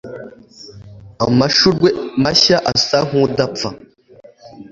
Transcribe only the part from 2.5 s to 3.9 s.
asa nkudapfa